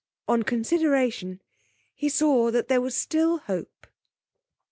[0.27, 1.43] On consideration
[1.93, 3.85] he saw that there was still hope.